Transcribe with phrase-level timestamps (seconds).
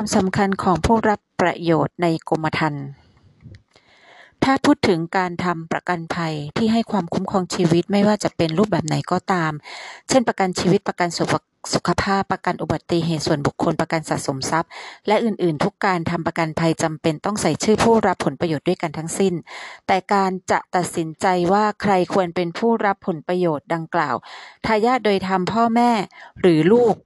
[0.00, 2.84] ความสำคัญของผู้รับประโยชน์ในกรมธรรม์
[4.44, 9.52] ถ้าพูดถึงการทำประกันภัยที่ให้ความคุ้มครองชีวิตไม่ว่าจะเป็นรูปแบบไหนก็ตาม
[10.08, 11.34] เช่น ประกันชีวิตประกันสุข
[11.74, 14.70] สุขภาพประกันอุบัติเหตุส่วนบุคคลประกันสะสมทรัพย์
[15.06, 19.34] และอื่นๆ ทุกการทำประกันภัยจำเป็นต้องใส่ชื่อผู้รับผลประโยชน์ด้วยกันทั้งสิ้น
[19.86, 24.16] แต่การจะตัดสินใจว่าใครควรเป็นผู้รับผลประโยชน์ดังกล่าว
[24.66, 25.90] ทายาทโดยทำพ่อแม่
[26.40, 26.96] หรือลูก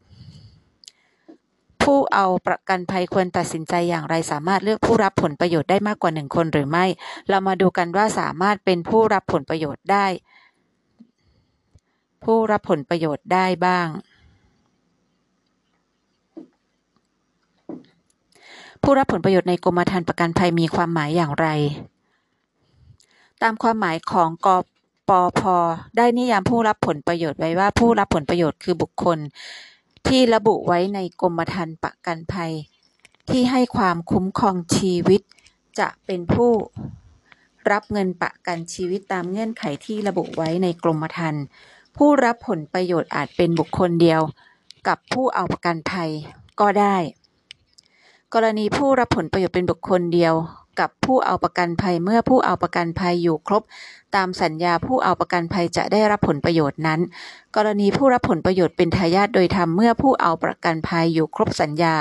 [1.82, 6.84] ผู้เอาประกันภัยควรตัดสินใจอย่างไรสามารถเลือกผู้รับผลประโยชน์ได้มากกว่าหนึ่งคนหรือไม่
[7.28, 10.06] เรามาดูกันว่าสามารถเป็นผู้รับผลประโยชน์ได้
[12.24, 13.86] ผู้รับผลประโยชน์ได้บ้าง
[18.82, 21.46] ผู้รับผลประโยชน์ในกรมธรรม์ประกันภัยมีความหมายอย่างไร
[23.42, 24.48] ตามความหมายของก
[25.08, 25.40] ปพ
[25.96, 29.18] ได้นิยามผู้รับผลประโยชน์ไว้ว่าผู้รับผลประโยชน์คือบุคคล
[30.08, 32.52] ที่ระบุไว้ในกรมธรรม์ประกันภัย
[33.30, 35.20] ที่ให้ความคุ้มครองชีวิต
[35.78, 36.52] จะเป็นผู้
[37.70, 41.44] รับเงินประกันชีวิตตามเงื่อนไขที่ระบุไว้ในกรมธรรม์
[41.96, 44.20] ผู้รับผลประโยชน์อาจเป็นบุคคลเดียว
[44.88, 46.10] กับผู้เอาประกันภัย
[46.60, 46.96] ก็ได้
[48.34, 50.34] กรณีผู้รับผลประโยชน์เป็นบุคคลเดียว
[50.80, 53.62] กับผู้เอาประกันภัยเมื่อผู้เอาประกันภัยอยู่ครบ
[54.16, 57.00] ตามสัญญาผู้เอาประกันภัยจะได้รับผลประโยชน์นั้น
[57.56, 61.94] กรณีผู้รับผลประโยชน์เป็นทายาทโดยธรรมเมื่อผู้เอาประกันภัยอยู่ครบสัญญา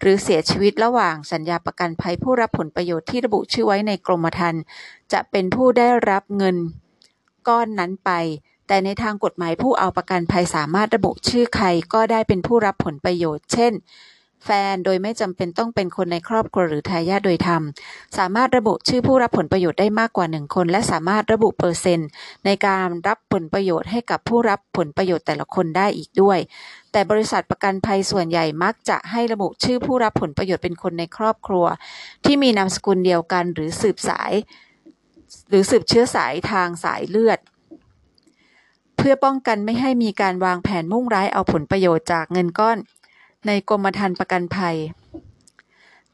[0.00, 4.62] หรือเสียชีวิตระหว่างสัญญาประกันภัยผู้รับผลประโยชน์ที่ระบุชื่อไว้ในกรมธรรม์
[5.12, 6.56] จะเป็นผู้ได้รับเงิน
[7.48, 8.10] ก้อนนั้นไป
[8.66, 13.72] แต่ในทางกฎหมายผู้เอาประกันภัยสามารถระบุชื่อใครก็ได้เป็นผู้รับผลประโยชน์ เช่น
[14.44, 17.62] แฟนโดยไม่จำเป็นต้องเป็นคนในครอบครัวหรือทายาทโดยธรรม
[18.18, 22.08] สามารถระบุชื่อผู้รับผลประโยชน์ได้มากกว่าหนึ่งคน และสามารถระบุเปอร์เซ็นต์
[22.44, 26.38] ในการรับผลประโยชน์ให้กับผู้รับผลประโยชน์แต่ละคนได้อีกด้วย
[26.92, 31.64] แต่บริษัทประกันภัยส่วนใหญ่มักจะให้ระบุชื่อผู้รับผลประโยชน์เป็นคนในครอบครัว
[32.24, 34.32] ที่มีนามสกุลเดียวกันหรือสืบสาย
[35.48, 37.38] หรือสืบเชื้อสายทางสายเลือด
[38.96, 42.78] เพื่อป้องกันไม่ให้มีการวางแผนมุ่งร้ายเอาผลประโยชน์จากเงินก้อน
[43.46, 44.76] ในกรมธรรม์ประกันภัย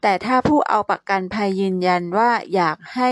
[0.01, 3.09] แต่ถ้าผู้เอาประกันภัยยืนยันว่าอยากให้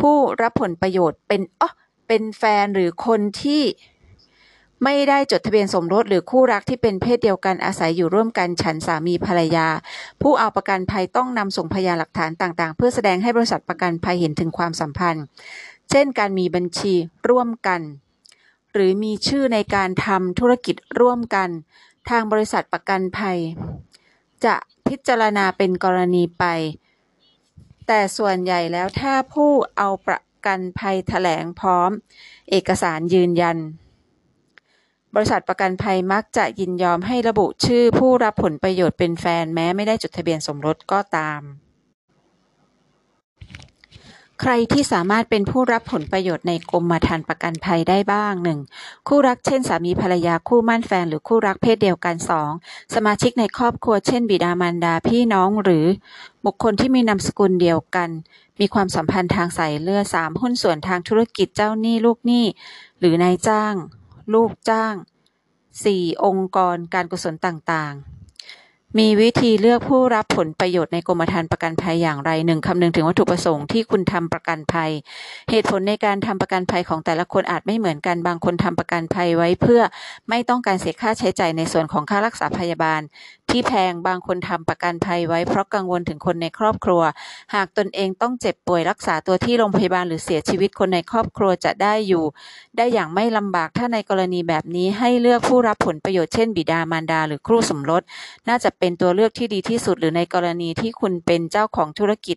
[0.00, 1.70] ผู้รับผลประโยชน์เป็นอ๋อ
[2.08, 3.62] เป็นแฟนหรือคนที่
[4.84, 9.66] ไม่ได้จดทะเบียนสมรสหรือคู่รักที่เป็นเพศเดียวกันอาศัยอยู่ร่วมกันฉันสามีภรรยา
[10.22, 15.24] ผู้เอาประกันภัยต้องนำส่งพยานหลักฐานต่าง ๆ เพื่อแสดงให้บริษัทประกันภัยเห็นถึงความสัมพันธ์
[15.90, 16.94] เช่น การมีบัญชี
[17.28, 17.80] ร่วมกัน
[18.72, 21.48] หรือมีชื่อในการทำธุรกิจร่วมกัน
[22.10, 23.38] ทางบริษัทประกันภัย
[24.44, 24.54] จะ
[24.86, 26.44] พิจารณาเป็นกรณีไป
[27.86, 31.90] แต่ส่วนใหญ่แล้วถ้าผู้เอาประกันภัยแถลงพร้อม
[32.50, 33.58] เอกสารยืนยัน
[35.14, 41.40] บริษัทประกันภัยมักจะยินยอมให้ระบุชื่อผู้รับผลประโยชน์เป็นแฟนแม้ไม่ได้จดทะเบียนสมรสก็ตาม
[44.42, 48.32] ใครที่สามารถเป็นผู้รับผลประโยชน์ในกรมธรรม์ประกันภัยได้บ้าง
[48.70, 49.08] 1.
[49.08, 52.16] คู่รักเช่นสามีภรรยาคู่มั่นแฟนหรือคู่รักเพศเดียวกัน
[52.54, 52.94] 2.
[52.94, 55.86] สมาชิกในครอบครัวเช่น บิดามารดาพี่น้องหรือ
[56.44, 58.10] บุคคลที่มีนามสกุลเดียวกัน
[58.60, 60.40] มีความสัมพันธ์ทางสายเลือด 3.
[60.40, 62.44] หุ้นส่วนทางธุรกิจเจ้าหนี้ลูกหนี้
[62.98, 63.74] หรือนายจ้าง
[64.34, 64.94] ลูกจ้าง
[65.58, 66.24] 4.
[66.24, 68.17] องค์กรการกุศลต่างๆ
[68.96, 74.90] มีวิธีเลือกผู้รับผลประโยชน์ในกรมธรรม์ประกันภัยอย่างไรหนึ่งคำนึงถึงวัตถุประสงค์ที่คุณทำประกันภัย
[75.50, 79.82] เหตุผลในการทำประกันภัยของแต่ละคนอาจไม่เหมือนกันบางคนทำประกันภัยไว้เพื่อ
[80.28, 83.00] ไม่ต้องการเสียค่าใช้จ่ายในส่วนของค่ารักษาพยาบาล
[83.50, 87.02] ที่แพงบางคนทำประกันภัยไว้เพราะกังวลถึงคนในครอบครัว
[87.54, 92.24] หากตนเองต้องเจ็บป่วยรักษาตัวที่โรงพยาบาลหรือเสียชีวิตคนในครอบครัวจะได้อยู่
[92.76, 98.02] ได้อย่างไม่ลำบากถ้าในกรณีแบบนี้ให้เลือกผู้รับผลประโยชน์เช่น บิดามารดา หรือครูสมรส
[98.48, 102.36] น่าจะเป็นตัวเลือกที่ดีที่สุดหรือในกรณีที่คุณเป็นเจ้าของธุรกิจ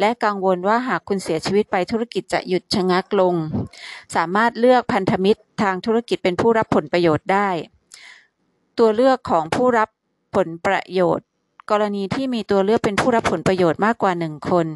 [0.00, 3.34] และกังวลว่าหากคุณเสียชีวิตไปธุรกิจจะหยุดชะงักลง
[4.16, 7.50] สามารถเลือกพันธมิตรทางธุรกิจเป็นผู้รับผลประโยชน์ได้
[8.78, 9.88] ตัวเลือกของผู้รับ
[10.34, 11.26] ผลประโยชน์
[11.70, 14.66] กรณีที่มีตัวเลือกเป็นผู้รับผลประโยชน์มากกว่าหนึ่งคน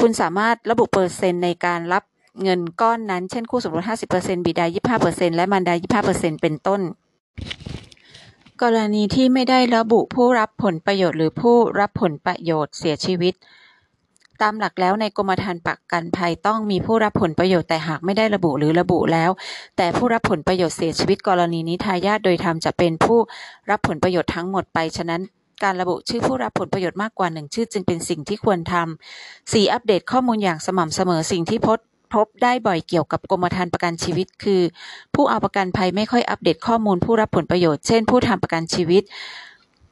[0.00, 2.04] คุณสามารถระบุเปอร์เซ็นต์ในการรับ
[2.42, 3.84] เงินก้อนนั้น เช่นคู่สมรส
[4.16, 4.66] 50%บิดา
[5.00, 5.74] 25%และมารดา
[6.12, 6.80] 25%เป็นต้น
[8.62, 13.34] กรณีที่ไม่ได้ระบุผู้รับผลประโยชน์หรือผู้รับผลประโยชน์เสียชีวิต
[14.42, 19.30] ตามหลักแล้วในกรมธรรม์ประกันภัยต้องมีผู้รับผลประโยชน์แต่หากไม่ได้ระบุหรือระบุแล้ว
[19.76, 23.18] แต่ผู้รับผลประโยชน์เสียชีวิตกรณีนี้ทายาทโดยธรรมจะเป็นผู้
[23.70, 25.22] รับผลประโยชน์ทั้งหมดไปฉะนั้น
[25.62, 29.72] การระบุชื่อผู้รับผลประโยชน์มากกว่าหนึ่งชื่อจึงเป็นสิ่งที่ควรทำ 4.
[29.72, 31.78] อัปเดตข้อมูลอย่างสม่ำเสมอสิ่งที่พบ
[32.14, 34.62] พบได้บ่อยเกี่ยวกับกรมธรรม์ประกันชีวิต คือ
[35.14, 39.02] ผู้เอาประกันภัยไม่ค่อยอัปเดตข้อมูลผู้รับผลประโยชน์ เช่นผู้ทำประกันชีวิต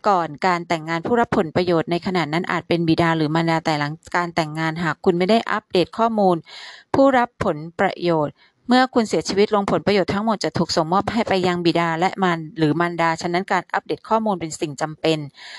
[0.08, 6.36] ก่อนการแต่งงานผู้รับผลประโยชน์ในขณะนั้นอาจเป็นบิดาหรือมารดาแต่หลังการแต่งงานหากคุณไม่ได้อัปเดตข้อมูล
[6.94, 8.34] ผู้รับผลประโยชน์
[8.68, 15.18] เมื่อคุณเสียชีวิตลงผลประโยชน์ทั้งหมดจะถูกส่งมอบให้ไปยังบิดาและมารหรือมารดา ฉะนั้นการอัปเดตข้อมูลเป็นสิ่งจำเป็น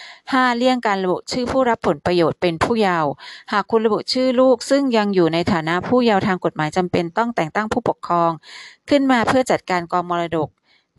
[0.09, 0.57] 5.
[0.57, 3.09] เลี่ยงการระบุชื่อผู้รับผลประโยชน์เป็นผู้เยาว์
[3.51, 8.31] หากคุณระบุชื่อลูก ซึ่งยังอยู่ในฐานะผู้เยาว์ทางกฎหมายจำเป็นต้องแต่งตั้งผู้ปกครอง
[8.89, 10.49] ขึ้นมาเพื่อจัดการกองมรดก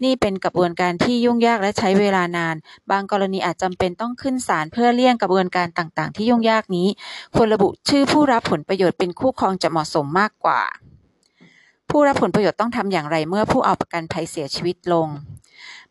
[0.05, 2.57] นี่เป็นกระบวนการที่ยุ่งยากและใช้เวลานาน
[2.91, 6.89] บางกรณีอาจจำเป็นต้องขึ้นศาลเพื่อเลี่ยงกระบวนการต่างๆ ที่ยุ่งยากนี้
[7.35, 10.61] ควรระบุชื่อผู้รับผลประโยชน์เป็นคู่ครองจะเหมาะสมมากกว่า
[11.91, 15.09] ผู้รับผลประโยชน์ต้องทำอย่างไรเมื่อผู้เอาประกันภัยเสียชีวิตลง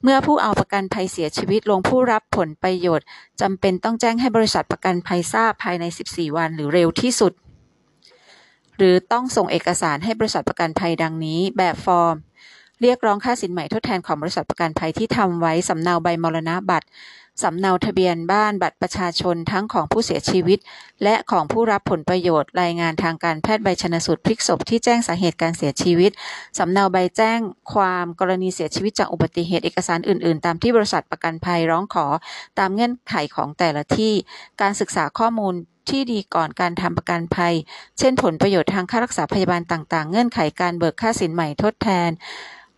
[0.03, 3.05] เมื่อผู้เอาประกันภัยเสียชีวิตลงผู้รับผลประโยชน์
[3.41, 7.33] จำเป็นต้องแจ้งให้บริษัทประกันภัยทราบภายใน 14 วันหรือเร็วที่สุด
[8.77, 12.15] หรือต้องส่งเอกสารให้บริษัทประกันภัยดังนี้ แบบฟอร์ม
[12.81, 16.87] เรียกร้องค่าสินใหม่ทดแทนของบริษัทประกันภัยที่ทำไว้สำเนาใบมรณบัตร
[17.43, 20.59] สำเนาทะเบียนบ้านบัตรประชาชนทั้งของผู้เสียชีวิต
[21.03, 26.11] และของผู้รับผลประโยชน์รายงานทางการแพทย์ใบชนสูตรพลิกศพที่แจ้งสาเหตุการเสียชีวิต
[26.57, 27.39] สำเนาใบแจ้ง
[27.73, 32.05] ความกรณีเสียชีวิตจากอุบัติเหตุเอกสารอื่น ๆ ตามที่บริษัทประกันภัยร้องขอ
[32.59, 34.13] ตามเงื่อนไขของแต่ละที่
[34.61, 35.53] การศึกษาข้อมูล
[35.89, 37.53] ที่ดีก่อนการทำประกันภัย
[37.99, 42.09] เช่น ผลประโยชน์ทางค่ารักษาพยาบาลต่าง ๆ เงื่อนไขการเบิกค่าสินใหม่ทดแทน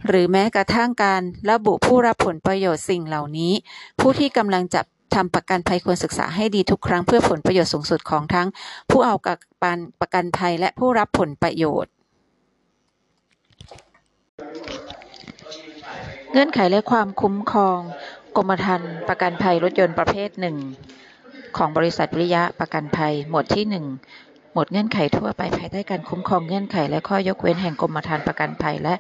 [0.08, 3.54] หรือแม้กระทั่งการระบุผู้รับผลประโยชน์สิ่งเหล่านี้
[4.00, 4.86] ผู้ที่กำลังจับ
[5.16, 8.48] ทำประกันภัยควรศึกษาให้ดีทุกครั้งเพื่อผลประโยชน์สูงสุดของทั้ง
[8.90, 9.16] ผู้เอา
[10.02, 11.92] ประกันภัยและผู้รับผลประโยชน์
[16.32, 17.80] เงื่อนไขและความคุ้มครอง
[18.36, 20.58] กรมธรรม์ประกันภัยรถยนต์ประเภทหนึ่ง
[21.58, 23.86] ของบริษัทวิริยะประกันภัย หมวดที่หนึ่ง
[24.54, 28.94] หมวดเงื่อนไขทั่วไปภายใต้การคุ้มครองเงื่อนไขและข้อยกเว้นแห่งกรมธรรม์ประกันภัยและ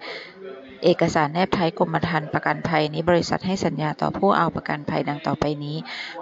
[0.83, 5.77] เอกสารแนบท้ายกรมธรรม์ประกันภัยนี้บริษัทให้สัญญาต่อผู้เอาประกันภัยดังต่อไปนี้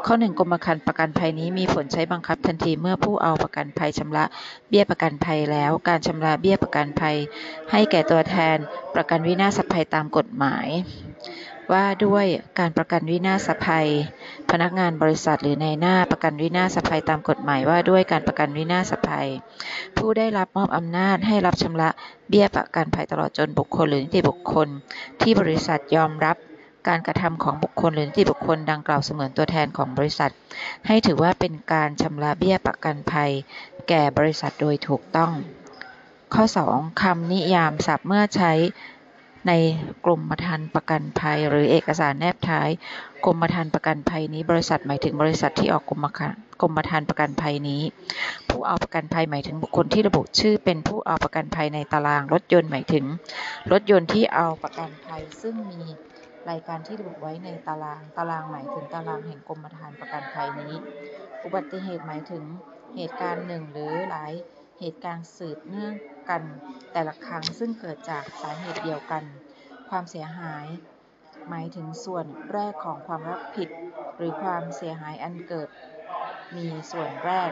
[0.05, 4.25] ข้อหนึ่งกรมธรรม์ประกันภัยนี้มีผลใช้บังคับทันทีเมื่อผู้เอาประกันภัยชำระ
[4.69, 7.17] เบี้ยประกันภัยแล้ว การชำระเบี้ยประกันภัย
[7.71, 8.57] ให้แก่ตัวแทน
[8.95, 10.67] ประกันวินาศภัยตามกฎหมาย
[11.71, 12.25] ว่าด้วย
[12.59, 13.87] การประกันวินาศภัย
[14.51, 19.27] พนักงานบริษัทหรือในหน้าประกันวินาศภัยตามกฎหมายว่าด้วยการประกันวินาศภัย
[19.97, 21.89] ผู้ได้รับมอบอำนาจให้รับชำระ
[22.29, 24.67] เบี้ยประกันภัยตลอดจนบุคคลหรือนิติบุคคล
[25.21, 26.37] ที่บริษัทยอมรับ
[26.87, 30.31] การกระทำของบุคคลหรือนิติบุคคลดังกล่าวเสมือนตัวแทนของบริษัท
[30.87, 33.31] ให้ถือว่าเป็นการชำระเบี้ยประกันภัย
[33.89, 35.31] แก่บริษัทโดยถูกต้อง
[36.33, 37.01] ข้อ 2.
[37.01, 38.53] คำนิยามศัพท์เมื่อใช้
[39.47, 39.51] ใน
[40.05, 42.69] กรมธรรม์ประกันภัย หรือเอกสารแนบท้าย
[43.25, 46.05] กรมธรรม์ประกันภัยนี้ บริษัทหมายถึงบริษัทที่ออกกรม
[46.61, 47.81] กรมธรรม์ประกันภัยนี้
[48.49, 53.05] ผู้เอาประกันภัยหมายถึงบุคคลที่ระบุชื่อ เป็นผู้เอาประกันภัยในตารางรถยนต์หมายถึง
[53.71, 55.81] รถยนต์ที่เอาประกันภัยซึ่งมี
[56.49, 60.73] รายการที่ระบุไว้ในตาราง ตารางหมายถึงตารางแห่งกรมธรรม์ประกันภัยนี้
[61.43, 62.43] อุบัติเหตุหมายถึง
[62.95, 64.33] เหตุการณ์หนึ่งหรือหลาย
[64.79, 65.93] เหตุการณ์สืบเนื่อง
[66.29, 66.41] กัน
[66.93, 69.23] แต่ละครั้งซึ่งเกิดจากสาเหตุเดียวกัน
[69.89, 70.67] ความเสียหาย
[71.49, 73.69] หมายถึงส่วนแรกของความรับผิด
[74.17, 75.69] หรือความเสียหายอันเกิด
[76.55, 77.51] มีส่วนแรก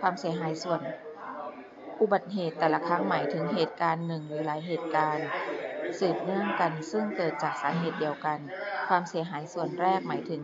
[0.00, 0.80] ความเสียหายส่วน
[2.00, 5.26] อุบัติเหตุแต่ละครั้งหมายถึงเหตุการณ์หนึ่งหรือหลายเหตุการณ์
[5.98, 8.38] สืบเนื่องกันซึ่งเกิดจากสาเหตุเดียวกัน
[8.88, 10.42] ความเสียหายส่วนแรกหมายถึง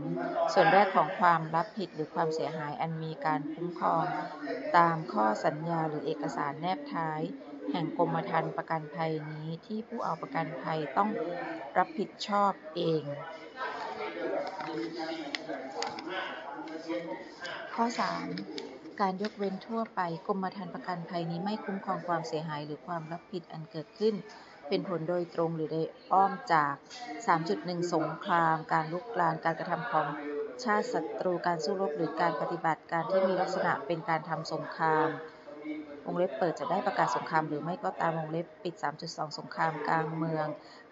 [0.54, 4.04] ส่วนแรกของความรับผิดหรือความเสียหายอันมีการคุ้มครอง
[4.76, 7.21] ตามข้อสัญญาหรือเอกสารแนบท้าย
[7.73, 11.11] แห่งกรมธรรม์ประกันภัยนี้ที่ผู้เอาประกันภัยต้อง
[11.78, 13.02] รับผิดชอบเอง
[17.75, 17.85] ข้อ
[18.42, 19.00] 3.
[19.00, 24.14] การยกเว้นทั่วไปกรมธรรม์ประกันภัยนี้ไม่คุ้มครองความเสียหายหรือความรับผิดอันเกิดขึ้น
[24.68, 26.75] เป็นผลโดยตรงหรือโดยอ้อมจาก
[27.32, 30.06] 3.1 สงคราม การลุกลานการกระทำของ
[30.64, 35.08] ชาติศัตรูการสู้รบหรือการปฏิบัติการที่มีลักษณะเป็นการทำสงคราม
[36.04, 38.75] วงเล็บเปิดจะได้ประกาศสงครามหรือไม่ก็ตามวงเล็บปิด
[39.06, 40.46] 3.2 สงครามกลางเมือง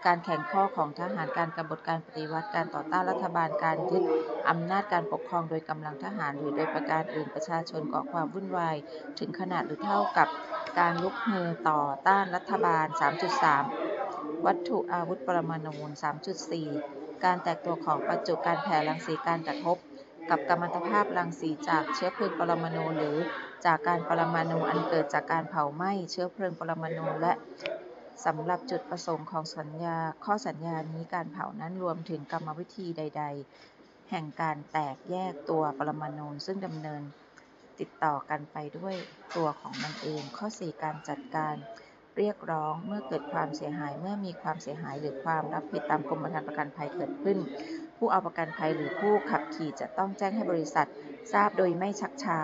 [0.06, 4.02] การแข่งข้อของทหารการกบฏการปฏิวัติการต่อต้านรัฐบาลการยึด
[4.48, 8.76] อำนาจการปกครองโดยกำลังทหาร หรือโดยประการอื่นประชาชนก่อความวุ่นวาย
[9.18, 10.28] ถึงขนาดหรือเท่ากับ
[10.78, 12.86] การลุกฮือต่อต้านรัฐบาล
[13.66, 15.74] 3.3 วัตถุอาวุธปรมาณู
[16.52, 19.76] 3.4 การแตกตัวของประจุการแผ่รังสีการกระทบ
[20.30, 23.18] กับกัมมันตภาพรังสีจากเชื้อเพลิงปรมาณูหรือ
[23.66, 27.32] จากการปรมาณูอันเกิดจากการเผาไหม้เชื้อเพลิงปรมาณูและ
[28.24, 33.24] สำหรับจุดประสงค์ของสัญญา ข้อสัญญานี้การเผานั้นรวมถึงกรรมวิธีใด
[33.66, 37.02] ๆ แห่งการแตกแยกตัวปรมาณูซึ่งดำเนิน
[37.80, 38.94] ติดต่อกันไปด้วย
[39.36, 41.54] ตัวของมันเอง ข้อ 4 การจัดการ
[42.16, 47.38] เรียกร้องเมื่อเกิดความเสียหายเมื่อมีความเสียหายหรือความรับผิดตามกรมธรรม์ประกันภัยเกิดขึ้น
[47.96, 50.88] ผู้เอาประกันภัยหรือผู้ขับขี่จะต้องแจ้งให้บริษัท
[51.32, 52.40] ทราบโดยไม่ชักช้า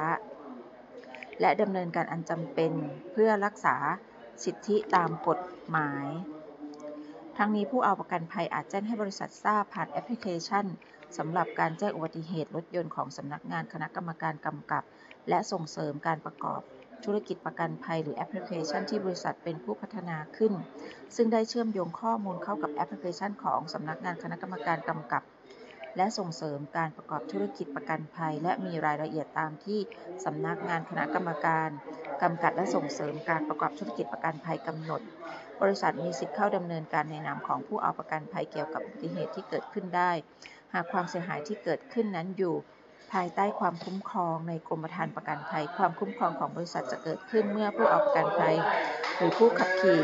[1.41, 2.73] และดำเนินการอันจำเป็น
[3.13, 3.77] เพื่อรักษา
[4.45, 6.07] สิทธิตามกฎหมาย
[7.37, 10.67] ทั้งนี้ผู้เอาประกันภัยอาจแจ้งให้บริษัททราบผ่านแอปพลิเคชัน
[11.19, 14.85] สำหรับการแจ้งอุบัติเหตุรถยนต์ของสำนักงานคณะกรรมการกำกับ
[15.29, 16.61] และส่งเสริมการประกอบ
[17.05, 20.53] ธุรกิจประกันภัยหรือแอปพลิเคชันที่บริษัทเป็นผู้พัฒนาขึ้น
[21.17, 25.23] ซึ่งได้เชื่อมโยงข้อมูลเข้ากับแอปพลิเคชันของสำนักงานคณะกรรมการกำกับ
[25.97, 29.81] และส่งเสริมการประกอบธุรกิจประกันภัย และมีรายละเอียดตามที่
[30.25, 31.69] สำนักงานคณะกรรมการ
[32.23, 35.01] กำกับและส่งเสริมการประกอบธุรกิจประกันภัยกำหนด
[35.63, 40.11] บริษัทมีสิทธิ์เข้าดำเนินการในนามของผู้เอาประกันภัยเกี่ยวกับอุบัติเหตุที่เกิดขึ้นได้
[40.73, 42.55] หากความเสียหายที่เกิดขึ้นนั้นอยู่
[43.13, 48.55] ภายใต้ความคุ้มครองในกรมธรรม์ประกันภัย ความคุ้มครองของบริษัทจะเกิดขึ้นเมื่อผู้เอาประกันภัย
[49.17, 50.01] หรือผู้ขับขี่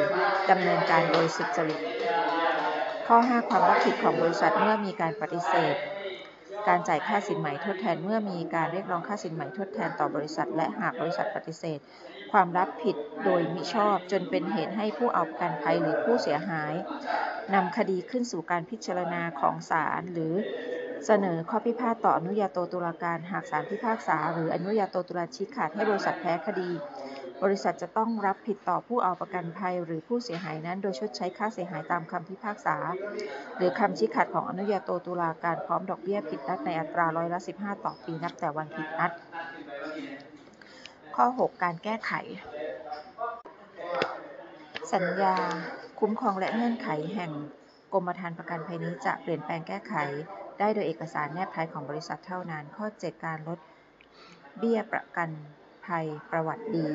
[0.50, 1.80] ดำเนินการโดยสุจริต
[3.06, 5.76] ข้อ 5 ความรับผิดของบริษัทเมื่อมีการปฏิเสธ
[6.68, 11.78] การจ่ายค่าสินไหมทดแทนเมื่อมีการเรียกร้องค่าสินไหมทดแทนต่อบริษัท และหากบริษัทปฏิเสธ
[12.32, 16.74] ความรับผิดโดยมิชอบจนเป็นเหตุให้ผู้เอาประกันภัยหรือผู้เสียหาย
[17.54, 20.34] นำคดีขึ้นสู่การพิจารณาของศาลหรือ
[21.06, 26.70] เสนอข้อพิพาทต่ออนุญาโตตุลาการหากศาลพิพากษา หรืออนุญาโตตุลาชี้ขาดให้บริษัทแพ้คดี
[27.42, 32.76] บริษัทจะต้องรับผิดต่อผู้เอาประกันภัยหรือผู้เสียหายนั้น โดยชดใช้ค่าเสียหายตามคำพิพากษา
[33.56, 39.10] หรือคำชี้ขาดของอนุญาโตตุลาการพร้อมดอกเบี้ยผิดนัดในอัตราร้อยละ 15 ต่อปีนับแต่วันผิดนัด
[41.16, 42.12] ข้อ 6 การแก้ไข
[44.92, 45.34] สัญญา
[46.00, 47.30] คุ้มครองและเงื่อนไขแห่ง
[47.92, 49.94] กรมธรรม์ประกันภัยนี้จะเปลี่ยนแปลงแก้ไข
[50.58, 53.58] ได้โดยเอกสารแนบท้ายของบริษัทเท่านั้น ข้อ 7 การลด
[54.58, 55.30] เบี้ยประกัน
[55.86, 56.86] ภัยประวัติดี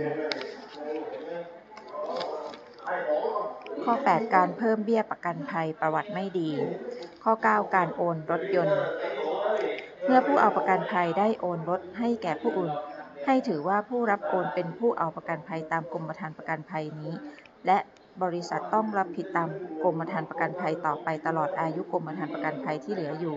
[3.84, 6.52] ข้อ 8 การเพิ่มเบี้ยประกันภัยประวัติไม่ดี
[7.24, 8.82] ข้อ 9 การโอนรถยนต์
[10.06, 12.74] เมื่อผู้เอาประกันภัยได้โอนรถให้แก่ผู้อื่น
[13.26, 17.14] ให้ถือว่าผู้รับโอนเป็นผู้เอาประกันภัยตามกรมธรรม์ประกันภัยนี้
[17.66, 17.78] และ
[18.24, 19.50] บริษัทต้องรับผิดตาม
[19.84, 23.36] กรมธรรม์ประกันภัยต่อไปตลอดอายุกรมธรรม์ประกันภัยที่เหลืออยู่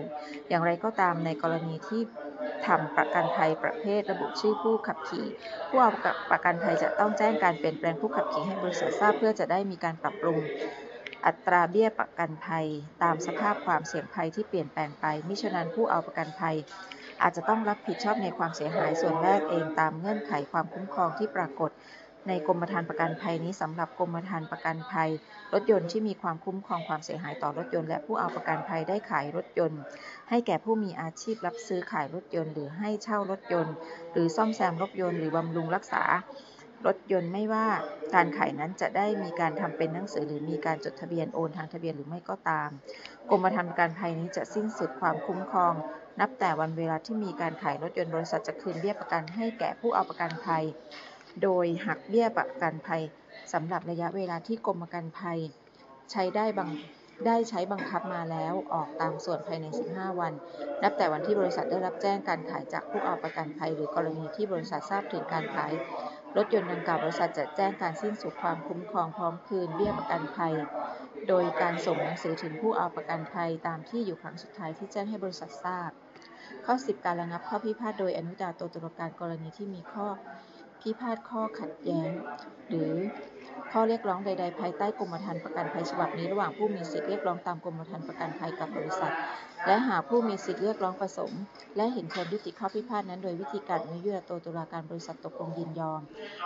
[0.49, 2.01] อย่างไรก็ตามในกรณีที่
[2.67, 5.25] ทำประกันภัยประเภทระบุชื่อผู้ขับขี่
[5.69, 5.91] ผู้เอา
[6.31, 10.39] ประกันภัยจะต้องแจ้งการเปลี่ยนแปลงผู้ขับขี่ให้บริษัททราบเพื่อจะได้มีการปรับปรุง
[11.25, 12.67] อัตราเบี้ยประกันภัย
[13.03, 16.55] ตามสภาพความเสี่ยงภัยที่เปลี่ยนแปลงไป มิฉะนั้นผู้เอาประกันภัย
[17.21, 21.71] อาจจะต้องรับผิดชอบในความเสียหายส่วนแรกเองตามเงื่อนไขความคุ้มครองที่ปรากฏ
[22.27, 25.09] ในกรมธรรม์ประกันภัยนี้สำหรับกรมธรรม์ประกันภัย
[25.53, 29.79] รถยนต์ที่มีความคุ้มครองความเสียหายต่อรถยนต์และผู้เอาประกันภัยได้ขายรถยนต์
[30.29, 33.75] ให้แก่ผู้มีอาชีพรับซื้อขายรถยนต์ หรือให้เช่ารถยนต์
[34.11, 36.03] หรือซ่อมแซมรถยนต์หรือบำรุงรักษา
[36.87, 37.67] รถยนต์ไม่ว่า
[38.15, 42.69] การขายนั้นจะได้มีการทำเป็นหนังสือหรือมีการจดทะเบียนโอนทางทะเบียนหรือไม่ก็ตาม
[43.29, 45.73] กรมธรรม์ประกันภัยนี้จะสิ้นสุดความคุ้มครอง
[46.19, 50.63] นับแต่วันเวลาที่มีการขายรถยนต์บริษัทจะคืนเบี้ยประกันให้แก่ผู้เอาประกันภัย
[51.43, 53.03] โดยหักเบี้ยประกันภัย
[53.53, 55.39] สำหรับระยะเวลาที่กรมประกันภัย
[56.11, 56.69] ใช้ได้บัง
[57.25, 60.33] ได้ใช้บังคับมาแล้วออกตามส่วนภายใน 15 วัน
[60.83, 65.73] นับแต่วันที่บริษัทได้รับแจ้งการขายจากผู้เอาประกันภัย หรือกรณีที่บริษัททราบถึงการขาย
[66.37, 70.53] รถยนต์ดังกล่าวบริษัทจะแจ้งการสิ้นสุดความคุ้มครองพร้อมคืนเบี้ยประกันภัย
[71.27, 75.91] โดยการส่งหนังสือถึงผู้เอาประกันภัยตามที่อยู่ครั้งสุดท้ายที่แจ้งให้บริษัททราบ
[76.65, 80.07] ข้อ 10 การระงับข้อพิพาทโดยอนุญาโตตุลาการกรณีที่มีข้อ
[80.85, 82.11] พิพาทข้อขัดแย้ง
[82.69, 82.93] หรือ
[83.71, 89.13] ข้อเรียกร้องใด ๆ ภายใต้กรมธรรม์ประกันภัยฉบับนี้ระหว่างผู้มีสิทธิเรียกร้องตามกรมธรรม์ประกันภัยกับบริษัท
[89.65, 91.41] และหากผู้มีสิทธิเรียกร้องประสงค์
[91.77, 96.01] และเห็นควรยุติข้อพิพาทนั้น โดยวิธีการอนุญาโตตุลาการบริษัทตกลงยินยอม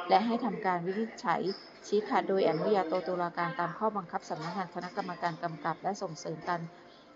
[0.10, 1.42] และให้ทำการวินิจฉัย
[1.88, 6.62] ชี้ขาดโดยอนุญาโตตุลาการตามข้อบังคับสำนักงานคณะกรรมการกำกับ และส่งเสริมการ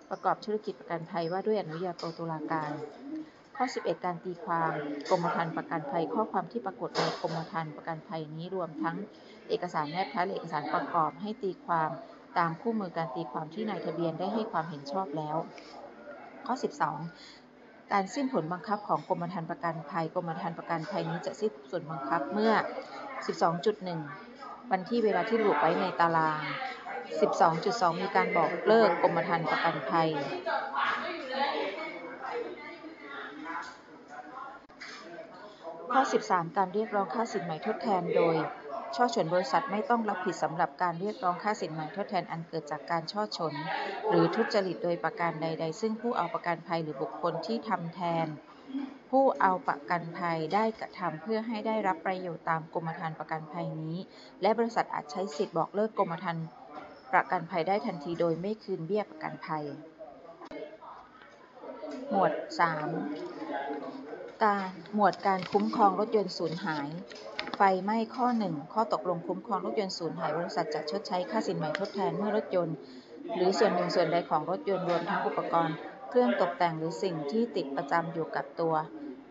[0.09, 2.71] ประกอบธุรกิจประกันภัยว่าด้วยอนุญาโตตุลาการ
[3.55, 4.72] ข้อ 11 การตีความ
[5.10, 8.98] กรมธรรม์ประกันภัย ข้อความที่ปรากฏในกรมธรรม์ประกันภัยนี้รวมทั้ง
[9.50, 11.89] เอกสารแนบท้ายและเอกสารประกอบให้ตีความ
[12.38, 15.38] ตามคู่มือการตีความที่นายทะเบียนได้ให้ความเห็นชอบแล้ว
[16.45, 16.55] ข้อ
[17.24, 22.53] 12 การสิ้นผลบังคับของกรมธรรม์ประกันภัยกรมธรรม์ประกันภัยนี้จะสิ้นสุดบังคับเมื่อ
[23.41, 26.41] 12.1 วันที่เวลาที่ระบุไว้ในตาราง
[27.22, 30.10] 12.2 มีการบอกเลิกกรมธรรม์ประกันภัย
[35.93, 38.35] ข้อ 13 การเรียกร้องค่าสินไหม่ทดแทนโดย
[38.95, 43.53] ช่อฉนบริษัทไม่ต้องรับผิดสำหรับการเรียกร้องค่าสินไหม่ทดแทนอันเกิดจากการช่อฉน
[44.09, 48.27] หรือทุจริตโดยประการใด ๆ ซึ่งผู้เอาประกันภัยหรือบุคคลที่ทำแทน
[49.12, 53.95] ผู้เอาประกันภัยได้กระทำเพื่อให้ได้รับประโยชน์ตามกรมธรรม์ประกันภัยนี้
[54.41, 56.45] และบริษัทอาจใช้สิทธิบอกเลิกกรมธรรม์
[57.13, 59.65] ประกันภัยได้ทันทีโดยไม่คืนเบี้ยประกันภัย
[62.09, 63.32] หมวด 3
[64.43, 66.88] การหมวดการคุ้มครองรถยนต์สูญหาย
[67.55, 72.75] ไฟไหม้ข้อ 1 ข้อตกลงคุ้มครองรถยนต์สูญหาย บริษัทจะชดใช้ค่าสินไหม่ทดแทนเมื่อรถยนต์
[73.35, 75.75] หรือส่วนหนึ่งส่วนใดของรถยนต์รวมทั้งอุปกรณ์
[76.09, 78.75] เครื่องตกแต่งหรือสิ่งที่ติดประจำอยู่กับตัว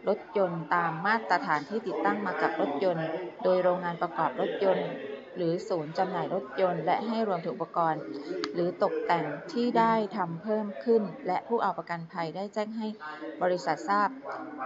[0.08, 3.06] รถยนต์ตามมาตรฐานที่ติดตั้งมากับรถยนต์
[3.42, 4.88] โดยโรงงานประกอบรถยนต์
[5.36, 8.02] หรือศูนย์จำหน่ายรถยนต์ และให้รวมถึงอุปกรณ์
[8.54, 12.86] หรือตกแต่งที่ได้ทำเพิ่มขึ้น และผู้เอาประกันภัยได้แจ้งให้
[13.42, 14.08] บริษัททราบ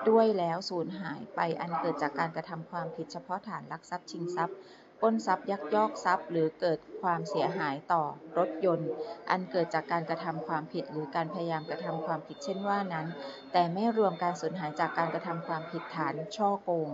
[0.09, 4.57] ด้วยแล้วสูญหายไปอันเกิดจากการกระทำความผิดเฉพาะฐานลักทรัพย์ชิงทรัพย์
[5.03, 8.03] ปล้นทรัพย์ยักยอกทรัพย์ หรือเกิดความเสียหายต่อ
[8.39, 8.89] รถยนต์
[9.31, 13.07] อันเกิดจากการกระทำความผิด หรือการพยายามกระทำความผิดเช่นว่านั้น
[13.53, 16.89] แต่ไม่รวมการสูญหายจากการกระทำความผิดฐานช่อโกง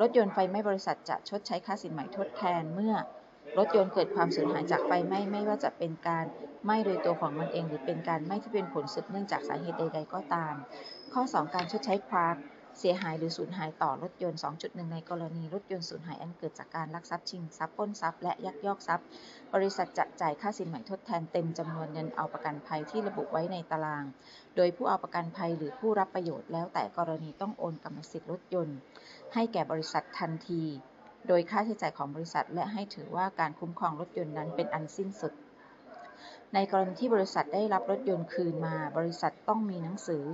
[0.00, 2.94] รถยนต์ไฟไหม้บริษัทจะชดใช้ค่าสินไหมทดแทนเมื่อ
[3.58, 6.24] รถยนต์เกิดความสูญหายจากไฟไหม้ไม่ว่าจะเป็นการ
[6.64, 10.54] ไหม้โดยตัวของมันเอง หรือเป็นการไหม้ที่เป็นผลสืบเนื่องจากสาเหตุใด ๆ ก็ตาม
[11.12, 12.34] ข้อ 2 การชดใช้ความ
[12.78, 19.06] เสียหายหรือสูญหายต่อรถยนต์ 2.1 ในกรณีรถยนต์สูญหายอันเกิดจากการลักทรัพย์ชิงทรัพย์ปล้นทรัพย์และยักยอกทรัพย์
[19.54, 24.04] บริษัทจะจ่ายค่าสินไหม่ทดแทนเต็มจำนวนเงินเอาประกันภัยที่ระบุไว้ในตาราง
[24.56, 28.78] โดยผู้เอาประกันภัยหรือผู้รับประโยชน์แล้วแต่กรณีต้องโอนกรรมสิทธิ์รถยนต์
[29.34, 30.62] ให้แก่บริษัททันที
[31.28, 35.32] โดยค่าใช้จ่ายของบริษัท และให้ถือว่าการคุ้มครองรถยนต์นั้นเป็นอันสิ้นสุด
[36.54, 40.24] ในกรณีที่บริษัทได้รับรถยนต์คืนมา บริษัทต้องมีหนังสือ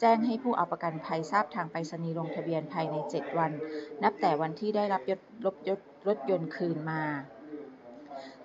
[0.00, 3.52] แจ้งให้ผู้เอาประกันภัยทราบทางไปรษณีย์ลงทะเบียนภายใน 7 วัน
[4.02, 7.02] นับแต่วันที่ได้รับยศรถยศรถยนต์คืนมา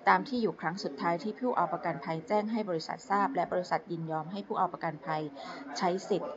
[0.08, 5.22] ตามที่อยู่ครั้งสุดท้ายที่ผู้เอาประกันภัยแจ้งให้บริษัททราบ และบริษัทยินยอมให้ผู้เอาประกันภัย
[5.78, 6.32] ใช้สิทธิ์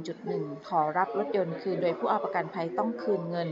[0.00, 3.48] 2.1.1 ขอรับรถยนต์คืน โดยผู้เอาประกันภัยต้องคืนเงิน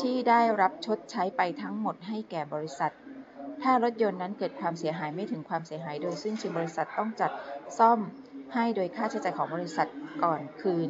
[0.00, 2.92] ที่ได้รับชดใช้ไปทั้งหมดให้แก่บริษัท
[3.62, 7.30] ถ้ารถยนต์นั้นเกิดความเสียหายไม่ถึงความเสียหายโดยซึ่งชิงบริษัทต้องจัด
[7.78, 7.98] ซ่อม
[8.54, 9.88] ให้โดยค่าใช้จ่ายของบริษัท
[10.22, 10.88] ก่อนคืน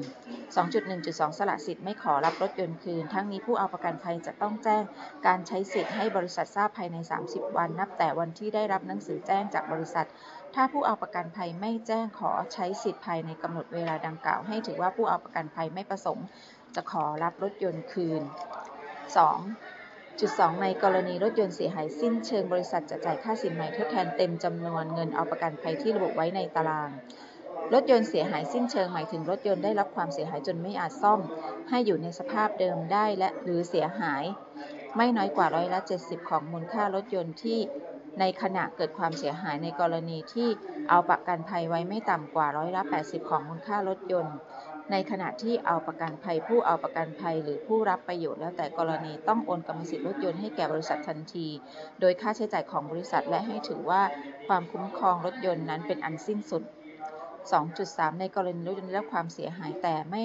[0.53, 4.83] 2.1.2 สละสิทธิ์ไม่ขอรับรถยนต์คืน ทั้งนี้ผู้เอาประกันภัยจะต้องแจ้ง
[5.27, 6.97] การใช้สิทธิ์ให้บริษัททราบภายใน
[7.27, 10.07] 30 วัน นับแต่วันที่ได้รับหนังสือแจ้งจากบริษัท
[10.55, 16.27] ถ้าผู้เอาประกันภัยไม่แจ้งขอใช้สิทธิ์ภายในกำหนดเวลาดังกล่าว ให้ถือว่าผู้เอาประกันภัยไม่ประสงค์
[16.75, 18.23] จะขอรับรถยนต์คืน
[19.01, 20.21] 2.
[20.21, 26.91] จุด2ในกรณีรถยนต์เสียหายสิ้นเชิงบริษัทจะจ่ายค่าสินไหม่ทดแทนเต็มจำนวนเงินเอาประกันภัยที่ระบุไว้ในตาราง
[27.75, 31.21] รถยนต์เสียหายสิ้นเชิงหมายถึงรถยนต์ได้รับความเสียหายจนไม่อาจซ่อม
[31.71, 34.25] ให้อยู่ในสภาพเดิมได้และหรือเสียหาย
[34.97, 37.59] ไม่น้อยกว่าร้อยละ 70 ของมูลค่ารถยนต์ที่
[38.21, 40.49] ในขณะเกิดความเสียหายในกรณีที่
[40.91, 44.37] เอาประกันภัยไว้ไม่ต่ำกว่าร้อยละ 80 ของมูลค่ารถยนต์
[44.91, 51.49] ในขณะที่เอาประกันภัยผู้เอาประกันภัยหรือผู้รับประโยชน์แล้วแต่กรณีต้องโอนกรรมสิทธิ์รถยนต์ให้แก่บริษัททันที
[52.01, 54.03] โดยค่าใช้จ่ายของบริษัทและให้ถือว่า
[54.49, 56.63] ความคุ้มครองรถยนต์นั้นเป็นอันสิ้นสุด
[57.51, 60.23] 2.3 ในกรณีรถยนต์ได้รับความเสียหายแต่ไม่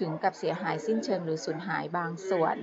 [0.00, 2.56] ถึงกับเสียหายสิ้นเชิงหรือสูญหายบางส่วน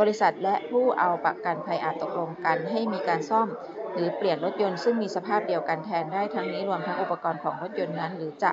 [0.00, 3.48] บริษัทและผู้เอาประกันภัยอาจตกลงกันให้มีการซ่อม
[3.94, 8.50] หรือเปลี่ยนรถยนต์ซึ่งมีสภาพเดียวกันแทนได้ทั้งนี้รวมทั้งอุปกรณ์ของรถยนต์นั้น หรือจะ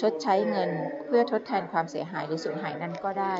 [0.00, 0.70] ชดใช้เงิน
[1.06, 3.34] เพื่อทดแทนความเสียหายหรือสูญหายนั้นก็ได้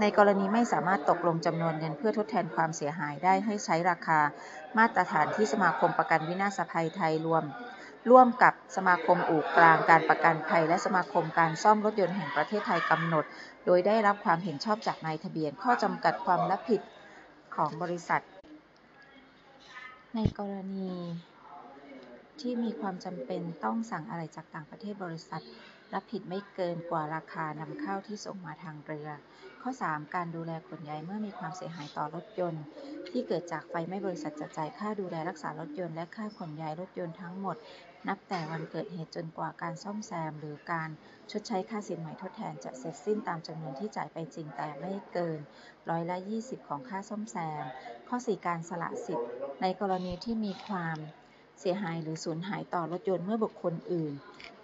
[0.00, 4.20] ในกรณีไม่สามารถตกลงจำนวนเงินเพื่อทดแทนความเสียหายได้ให้ใช้ราคา
[4.78, 7.44] มาตรฐานที่สมาคมประกันวินาศภัยไทยรวม
[8.10, 13.24] ร่วมกับสมาคมอู่กลางการประกันภัย และสมาคมการซ่อมรถยนต์แห่งประเทศไทยกำหนด
[13.66, 16.80] โดยได้รับความเห็นชอบจากนายทะเบียนข้อจำกัดความรับผิด
[17.54, 18.22] ของบริษัท
[20.14, 20.92] ในกรณี
[22.40, 25.42] ที่มีความจำเป็นต้องสั่งอะไรจากต่างประเทศบริษัท
[25.94, 29.08] รับผิดไม่เกินกว่าราคานำเข้าที่ส่งมาทางเรือ
[29.62, 32.64] ข้อ 3 การดูแลขนย้ายเมื่อมีความเสียหายต่อรถยนต์
[33.10, 37.56] ที่เกิดจากไฟไหม้บริษัทจะจ่ายค่าดูแลรักษารถยนต์และค่าขนย้ายรถยนต์ทั้งหมด
[38.08, 40.90] นับแต่วันเกิดเหตุจนกว่าการซ่อมแซม หรือการ
[41.30, 45.40] ชดใช้ค่าสินไหมทดแทนจะเสร็จสิ้นตามจำนวนที่จ่ายไปจริงแต่ไม่เกิน
[45.90, 47.64] ร้อยละ 20 ของค่าซ่อมแซม
[48.08, 49.28] ข้อ 4 การสละสิทธิ์
[49.62, 50.98] ในกรณีที่มีความ
[51.60, 54.12] เสียหายหรือสูญหายต่อรถยนต์เมื่อบุคคลอื่น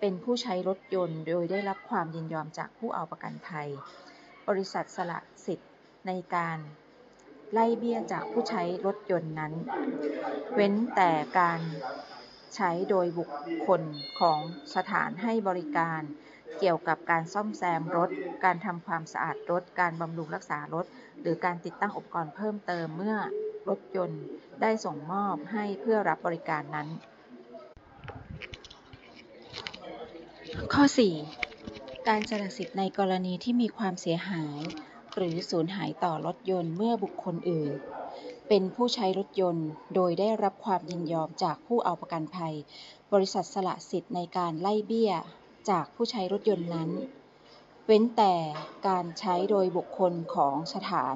[0.00, 3.68] เป็นผู้ใช้รถยนต์โดยได้รับความยินยอมจากผู้เอาประกันภัย
[4.48, 5.70] บริษัทสละสิทธิ์
[6.06, 6.58] ในการ
[7.52, 9.52] ไล่เบี้ยจากผู้ใช้รถยนต์นั้น
[10.54, 11.60] เว้นแต่การ
[12.54, 13.30] ใช้โดยบุค
[13.66, 13.82] คล
[14.20, 14.40] ของ
[14.74, 16.02] สถานให้บริการ
[16.58, 18.10] เกี่ยวกับการซ่อมแซมรถ
[18.44, 20.86] การทำความสะอาดรถ การบำรุงรักษารถ
[21.22, 23.16] หรือการติดตั้งอุปกรณ์เพิ่มเติมเมื่อ
[23.70, 24.22] รถยนต์
[24.60, 26.88] ได้ส่งมอบให้เพื่อรับบริการนั้น
[30.72, 30.84] ข้อ
[31.46, 34.60] 4 การสละสิทธิ์ในกรณีที่มีความเสียหาย
[35.16, 37.72] หรือสูญหายต่อรถยนต์เมื่อบุคคลอื่น
[38.48, 42.54] เป็นผู้ใช้รถยนต์โดยได้รับความยินยอมจากผู้เอาประกันภัย
[43.12, 45.12] บริษัทสละสิทธิ์ในการไล่เบี้ย
[45.70, 46.90] จากผู้ใช้รถยนต์นั้น
[47.86, 48.34] เว้นแต่
[48.88, 51.14] การใช้โดยบุคคลของสถาน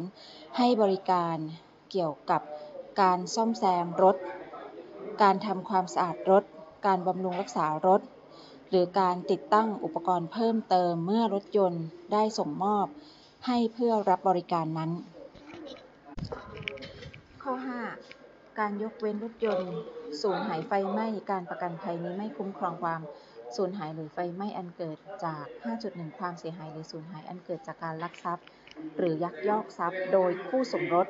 [0.56, 1.38] ให้บริการ
[1.96, 2.42] เกี่ยวกับ
[3.00, 4.16] การซ่อมแซมรถ
[5.22, 6.44] การทำความสะอาดรถ
[6.86, 8.00] การบำรุงรักษารถ
[8.70, 12.86] หรือการติดตั้งอุปกรณ์เพิ่มเติมเมื่อรถยนต์ได้ส่งมอบ
[13.46, 14.90] ให้เพื่อรับบริการนั้น
[17.42, 17.52] ข้อ
[18.06, 19.72] 5 การยกเว้นรถยนต์
[20.20, 23.00] สูญหายไฟไหม้ การประกันภัยนี้ไม่คุ้มครองความ
[23.56, 25.44] สูญหายหรือไฟไหม้อันเกิดจาก
[25.82, 28.44] 5.1 ความเสียหายหรือสูญหายอันเกิดจากการลักทรัพย์
[28.98, 31.06] หรือยักยอกทรัพย์ โดยคู่สมรส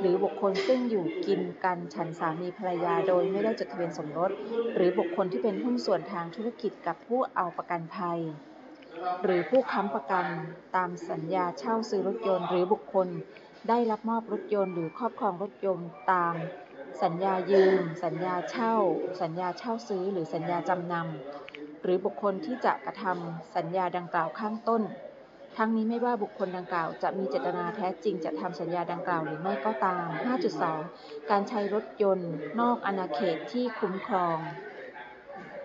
[0.00, 4.30] หรือบุคคลซึ่งอยู่กินกันฉันสามีภรรยาโดยไม่ได้จดทะเบียนสมรส
[4.74, 8.20] หรือบุคคลที่เป็นหุ้นส่วนทางธุรกิจกับผู้เอาประกันภัย
[9.24, 10.26] หรือผู้ค้ำประกัน
[10.76, 13.08] ตามสัญญาเช่าซื้อรถยนต์หรือบุคคล
[13.68, 16.34] ได้รับมอบรถยนต์หรือครอบครองรถยนต์ตาม
[17.02, 18.74] สัญญายืม สัญญาเช่า
[19.22, 21.45] สัญญาเช่าซื้อ หรือสัญญาจำนำ
[21.86, 24.82] หรือบุคคลที่จะกระทำสัญญาดังกล่าวข้างต้น
[25.56, 30.06] ทั้งนี้ไม่ว่าบุคคลดังกล่าว จะมีเจตนาแท้จริงจะทำสัญญาดังกล่าวหรือไม่ก็ตาม
[30.68, 34.38] 5.2 การใช้รถยนต์ นอกอาณาเขตที่คุ้มครอง